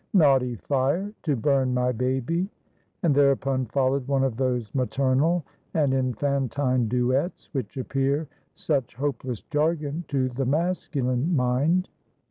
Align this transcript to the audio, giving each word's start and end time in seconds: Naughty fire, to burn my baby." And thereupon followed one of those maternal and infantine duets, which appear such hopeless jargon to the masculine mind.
Naughty 0.13 0.55
fire, 0.55 1.13
to 1.21 1.35
burn 1.35 1.75
my 1.75 1.91
baby." 1.91 2.49
And 3.03 3.13
thereupon 3.13 3.67
followed 3.67 4.07
one 4.07 4.23
of 4.23 4.35
those 4.35 4.73
maternal 4.73 5.45
and 5.75 5.93
infantine 5.93 6.87
duets, 6.87 7.49
which 7.51 7.77
appear 7.77 8.27
such 8.55 8.95
hopeless 8.95 9.41
jargon 9.51 10.03
to 10.07 10.29
the 10.29 10.45
masculine 10.47 11.35
mind. 11.35 11.87